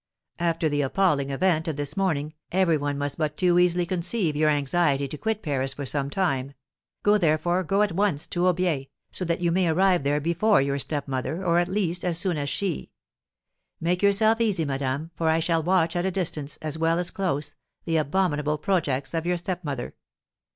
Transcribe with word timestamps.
After 0.39 0.67
the 0.67 0.81
appalling 0.81 1.29
event 1.29 1.67
of 1.67 1.75
this 1.75 1.95
morning, 1.95 2.33
every 2.51 2.75
one 2.75 2.97
must 2.97 3.19
but 3.19 3.37
too 3.37 3.59
easily 3.59 3.85
conceive 3.85 4.35
your 4.35 4.49
anxiety 4.49 5.07
to 5.07 5.15
quit 5.15 5.43
Paris 5.43 5.75
for 5.75 5.85
some 5.85 6.09
time; 6.09 6.55
go, 7.03 7.19
therefore, 7.19 7.63
go 7.63 7.83
at 7.83 7.91
once, 7.91 8.25
to 8.29 8.47
Aubiers, 8.47 8.87
so 9.11 9.23
that 9.25 9.41
you 9.41 9.51
may 9.51 9.67
arrive 9.67 10.01
there 10.01 10.19
before 10.19 10.59
your 10.59 10.79
stepmother, 10.79 11.45
or, 11.45 11.59
at 11.59 11.67
least, 11.67 12.03
as 12.03 12.17
soon 12.17 12.37
as 12.37 12.49
she. 12.49 12.89
Make 13.79 14.01
yourself 14.01 14.41
easy, 14.41 14.65
madame, 14.65 15.11
for 15.13 15.29
I 15.29 15.39
shall 15.39 15.61
watch 15.61 15.95
at 15.95 16.03
a 16.07 16.09
distance, 16.09 16.57
as 16.63 16.79
well 16.79 16.97
as 16.97 17.11
close, 17.11 17.53
the 17.85 17.97
abominable 17.97 18.57
projects 18.57 19.13
of 19.13 19.27
your 19.27 19.37
stepmother. 19.37 19.93